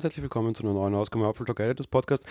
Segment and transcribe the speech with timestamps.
[0.00, 2.24] und herzlich willkommen zu einer neuen Ausgabe Apfel Talk Editors Podcast.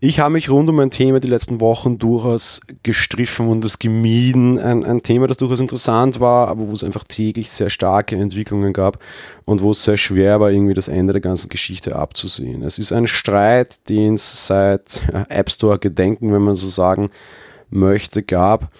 [0.00, 4.58] Ich habe mich rund um ein Thema die letzten Wochen durchaus gestriffen und es gemieden.
[4.58, 8.72] Ein, ein Thema, das durchaus interessant war, aber wo es einfach täglich sehr starke Entwicklungen
[8.72, 8.98] gab
[9.44, 12.64] und wo es sehr schwer war, irgendwie das Ende der ganzen Geschichte abzusehen.
[12.64, 17.10] Es ist ein Streit, den es seit App Store Gedenken, wenn man so sagen
[17.70, 18.72] möchte, gab.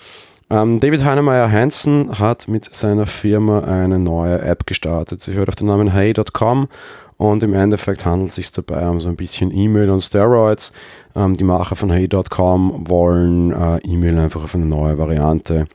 [0.52, 5.22] Ähm, David Heinemeier Hansen hat mit seiner Firma eine neue App gestartet.
[5.22, 6.68] Sie hört auf den Namen hey.com
[7.16, 10.74] und im Endeffekt handelt es sich dabei um so ein bisschen E-Mail und Steroids.
[11.16, 15.68] Ähm, die Macher von hey.com wollen äh, E-Mail einfach auf eine neue Variante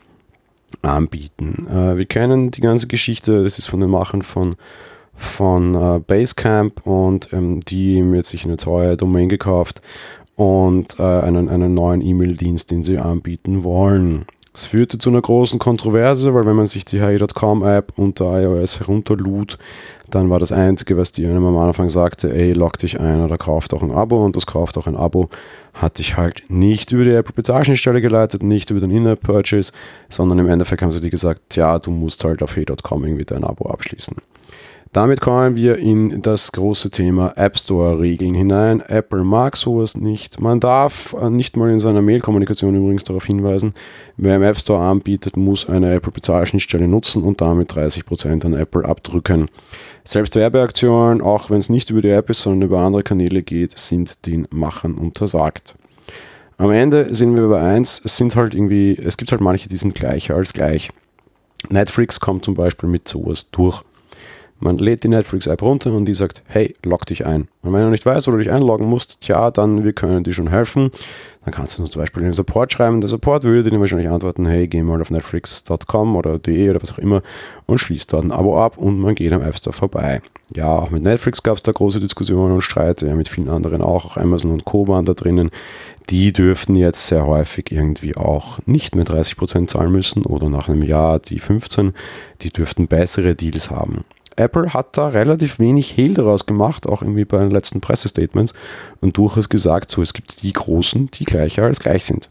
[0.84, 1.66] anbieten.
[1.72, 4.58] Äh, wir kennen die ganze Geschichte, das ist von den Machern von
[5.16, 9.82] von äh, Basecamp und ähm, die haben jetzt sich eine teure Domain gekauft
[10.36, 14.28] und äh, einen, einen neuen E-Mail-Dienst, den sie anbieten wollen.
[14.58, 19.60] Es führte zu einer großen Kontroverse, weil wenn man sich die Hey.com-App unter iOS herunterlud,
[20.10, 23.38] dann war das Einzige, was die einem am Anfang sagte, ey, log dich ein oder
[23.38, 25.30] kauf doch ein Abo und das kauft auch ein Abo,
[25.76, 29.74] hat dich halt nicht über die Apple Bezahlschnittstelle geleitet, nicht über den In-App-Purchase,
[30.10, 33.44] sondern im Endeffekt haben sie dir gesagt, ja, du musst halt auf hey.com irgendwie dein
[33.44, 34.18] Abo abschließen.
[34.98, 38.82] Damit kommen wir in das große Thema App Store-Regeln hinein.
[38.82, 40.40] Apple mag sowas nicht.
[40.40, 43.76] Man darf äh, nicht mal in seiner Mail-Kommunikation übrigens darauf hinweisen,
[44.16, 49.50] wer im App Store anbietet, muss eine Apple-Bezahlschnittstelle nutzen und damit 30% an Apple abdrücken.
[50.04, 53.78] Selbst Werbeaktionen, auch wenn es nicht über die App ist, sondern über andere Kanäle geht,
[53.78, 55.76] sind den Machern untersagt.
[56.58, 59.78] Am Ende sind wir bei eins, es sind halt irgendwie, es gibt halt manche, die
[59.78, 60.90] sind gleicher als gleich.
[61.70, 63.84] Netflix kommt zum Beispiel mit sowas durch.
[64.60, 67.48] Man lädt die Netflix-App runter und die sagt, hey, log dich ein.
[67.62, 70.34] Und wenn du nicht weißt, wo du dich einloggen musst, tja, dann wir können dir
[70.34, 70.90] schon helfen.
[71.46, 73.00] Dann kannst du zum Beispiel den Support schreiben.
[73.00, 76.92] Der Support würde dir wahrscheinlich antworten, hey, geh mal auf netflix.com oder de oder was
[76.92, 77.22] auch immer
[77.66, 80.22] und schließt dort ein Abo ab und man geht am App Store vorbei.
[80.56, 83.82] Ja, auch mit Netflix gab es da große Diskussionen und Streit, ja, mit vielen anderen
[83.82, 84.88] auch, auch Amazon und Co.
[84.88, 85.52] waren da drinnen.
[86.10, 90.84] Die dürften jetzt sehr häufig irgendwie auch nicht mehr 30% zahlen müssen oder nach einem
[90.84, 91.94] Jahr die 15.
[92.42, 94.06] Die dürften bessere Deals haben.
[94.38, 98.54] Apple hat da relativ wenig Hehl daraus gemacht, auch irgendwie bei den letzten Pressestatements
[99.02, 102.30] und durchaus gesagt, so es gibt die Großen, die gleicher als gleich sind.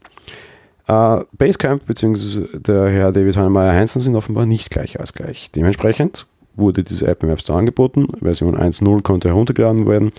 [0.87, 2.45] Äh, Basecamp bzw.
[2.59, 5.51] der Herr David Heinemeier Hansen sind offenbar nicht gleicher als gleich.
[5.51, 6.25] Dementsprechend
[6.55, 8.07] wurde diese App im App Store angeboten.
[8.21, 10.11] Version 1.0 konnte heruntergeladen werden.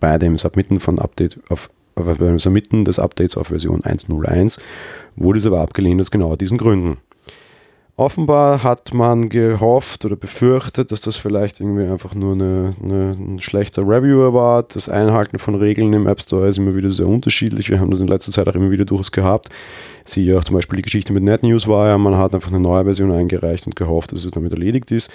[0.00, 4.58] Bei dem Submitten von Update auf beim Submitten des Updates auf Version 1.01
[5.14, 6.98] wurde es aber abgelehnt aus genau diesen Gründen.
[7.96, 13.40] Offenbar hat man gehofft oder befürchtet, dass das vielleicht irgendwie einfach nur eine, eine, ein
[13.40, 14.64] schlechter Reviewer war.
[14.64, 17.70] Das Einhalten von Regeln im App Store ist immer wieder sehr unterschiedlich.
[17.70, 19.48] Wir haben das in letzter Zeit auch immer wieder durchaus gehabt.
[20.02, 22.82] Siehe auch zum Beispiel die Geschichte mit NetNews war ja, man hat einfach eine neue
[22.82, 25.12] Version eingereicht und gehofft, dass es damit erledigt ist.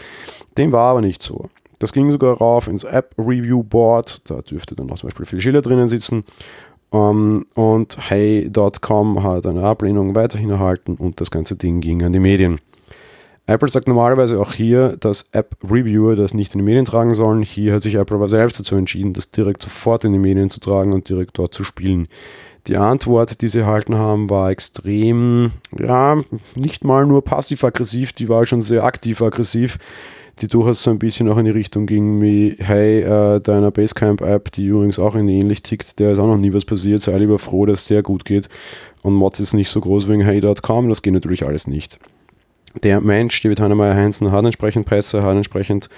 [0.57, 1.49] Dem war aber nicht so.
[1.79, 4.29] Das ging sogar rauf ins App Review Board.
[4.29, 6.23] Da dürfte dann auch zum Beispiel Phil Schiller drinnen sitzen.
[6.91, 12.19] Um, und Hey.com hat eine Ablehnung weiterhin erhalten und das ganze Ding ging an die
[12.19, 12.59] Medien.
[13.49, 17.41] Apple sagt normalerweise auch hier, dass App-Reviewer das nicht in die Medien tragen sollen.
[17.41, 20.59] Hier hat sich Apple aber selbst dazu entschieden, das direkt sofort in die Medien zu
[20.59, 22.07] tragen und direkt dort zu spielen.
[22.67, 26.21] Die Antwort, die sie erhalten haben, war extrem, ja,
[26.55, 29.79] nicht mal nur passiv-aggressiv, die war schon sehr aktiv-aggressiv,
[30.41, 34.51] die durchaus so ein bisschen auch in die Richtung ging wie, hey, äh, deiner Basecamp-App,
[34.51, 37.39] die übrigens auch in ähnlich tickt, der ist auch noch nie was passiert, sei lieber
[37.39, 38.47] froh, dass es sehr gut geht.
[39.01, 41.99] Und Mods ist nicht so groß wegen hey.com, das geht natürlich alles nicht
[42.83, 45.89] der Mensch, David Heinemeier Hansen, hat entsprechend Presse, hat entsprechend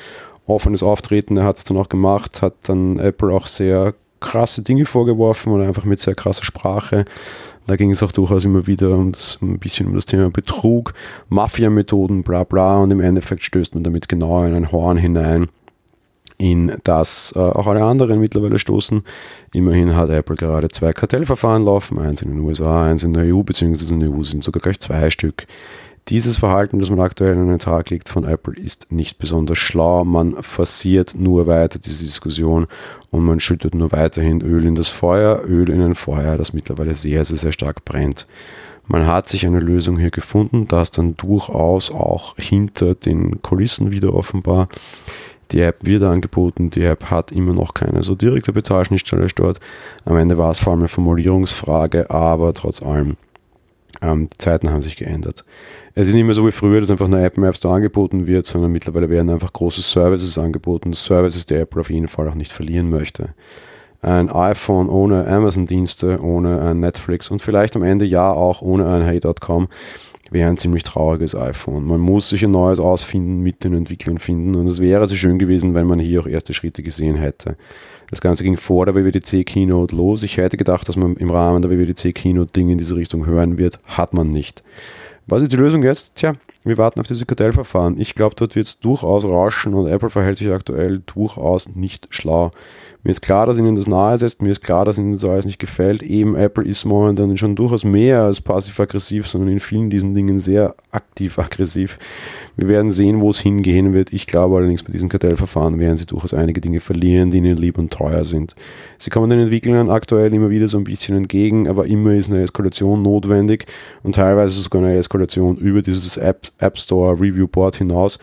[0.47, 4.85] offenes Auftreten, er hat es dann auch gemacht, hat dann Apple auch sehr krasse Dinge
[4.85, 7.05] vorgeworfen oder einfach mit sehr krasser Sprache.
[7.67, 10.93] Da ging es auch durchaus immer wieder um das, ein bisschen um das Thema Betrug,
[11.29, 15.47] Mafia-Methoden, bla bla und im Endeffekt stößt man damit genau in ein Horn hinein,
[16.37, 19.03] in das äh, auch alle anderen mittlerweile stoßen.
[19.53, 23.43] Immerhin hat Apple gerade zwei Kartellverfahren laufen, eins in den USA, eins in der EU,
[23.43, 25.45] beziehungsweise in der EU sind sogar gleich zwei Stück,
[26.09, 30.03] dieses Verhalten, das man aktuell an den Tag legt von Apple, ist nicht besonders schlau.
[30.03, 32.67] Man forciert nur weiter diese Diskussion
[33.11, 36.95] und man schüttet nur weiterhin Öl in das Feuer, Öl in ein Feuer, das mittlerweile
[36.95, 38.27] sehr, sehr, sehr stark brennt.
[38.87, 44.13] Man hat sich eine Lösung hier gefunden, das dann durchaus auch hinter den Kulissen wieder
[44.13, 44.67] offenbar.
[45.51, 49.59] Die App wird angeboten, die App hat immer noch keine so direkte Bezahlschnittstelle dort.
[50.05, 53.17] Am Ende war es vor allem eine Formulierungsfrage, aber trotz allem,
[54.01, 55.45] ähm, die Zeiten haben sich geändert
[55.95, 58.27] es ist nicht mehr so wie früher, dass einfach eine App im App Store angeboten
[58.27, 62.35] wird, sondern mittlerweile werden einfach große Services angeboten, Services, die Apple auf jeden Fall auch
[62.35, 63.29] nicht verlieren möchte.
[64.01, 69.03] Ein iPhone ohne Amazon-Dienste, ohne ein Netflix und vielleicht am Ende ja auch ohne ein
[69.03, 69.67] Hey.com
[70.31, 71.85] wäre ein ziemlich trauriges iPhone.
[71.85, 75.37] Man muss sich ein neues ausfinden, mit den Entwicklern finden und es wäre so schön
[75.37, 77.57] gewesen, wenn man hier auch erste Schritte gesehen hätte.
[78.09, 80.23] Das Ganze ging vor der WWDC Keynote los.
[80.23, 83.57] Ich hätte gedacht, dass man im Rahmen der WWDC Keynote Dinge in diese Richtung hören
[83.57, 83.79] wird.
[83.85, 84.63] Hat man nicht.
[85.27, 86.15] Was ist die Lösung jetzt?
[86.15, 87.99] Tja, wir warten auf diese Kartellverfahren.
[87.99, 92.51] Ich glaube, dort wird es durchaus rauschen und Apple verhält sich aktuell durchaus nicht schlau.
[93.03, 95.47] Mir ist klar, dass ihnen das nahe setzt, mir ist klar, dass ihnen das alles
[95.47, 96.03] nicht gefällt.
[96.03, 100.75] Eben Apple ist momentan schon durchaus mehr als passiv-aggressiv, sondern in vielen diesen Dingen sehr
[100.91, 101.97] aktiv-aggressiv.
[102.57, 104.13] Wir werden sehen, wo es hingehen wird.
[104.13, 107.79] Ich glaube allerdings, bei diesen Kartellverfahren werden sie durchaus einige Dinge verlieren, die ihnen lieb
[107.79, 108.55] und teuer sind.
[108.99, 112.43] Sie kommen den Entwicklern aktuell immer wieder so ein bisschen entgegen, aber immer ist eine
[112.43, 113.65] Eskalation notwendig
[114.03, 118.19] und teilweise sogar eine Eskalation über dieses App, App Store Review Board hinaus.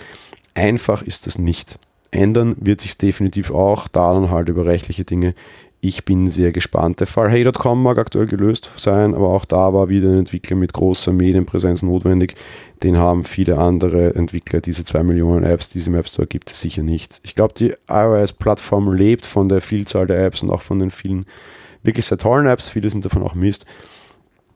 [0.54, 1.78] Einfach ist das nicht.
[2.10, 5.34] Ändern wird sich definitiv auch, da dann halt über rechtliche Dinge.
[5.80, 6.98] Ich bin sehr gespannt.
[6.98, 10.72] Der Fall Hey.com mag aktuell gelöst sein, aber auch da war wieder ein Entwickler mit
[10.72, 12.34] großer Medienpräsenz notwendig.
[12.82, 16.82] Den haben viele andere Entwickler, diese zwei Millionen Apps, die es App Store gibt, sicher
[16.82, 17.20] nicht.
[17.22, 21.26] Ich glaube, die iOS-Plattform lebt von der Vielzahl der Apps und auch von den vielen
[21.84, 22.68] wirklich sehr tollen Apps.
[22.68, 23.64] Viele sind davon auch Mist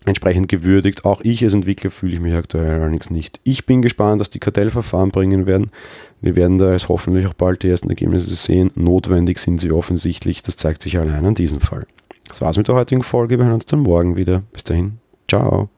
[0.04, 1.04] entsprechend gewürdigt.
[1.04, 3.40] Auch ich als Entwickler fühle ich mich aktuell allerdings nicht.
[3.44, 5.70] Ich bin gespannt, was die Kartellverfahren bringen werden.
[6.20, 8.70] Wir werden da jetzt hoffentlich auch bald die ersten Ergebnisse sehen.
[8.75, 10.43] Notwendig sind sie offensichtlich.
[10.43, 11.87] Das zeigt sich allein an diesem Fall.
[12.28, 13.38] Das war's mit der heutigen Folge.
[13.38, 14.43] Wir hören uns dann morgen wieder.
[14.52, 14.99] Bis dahin.
[15.28, 15.69] Ciao.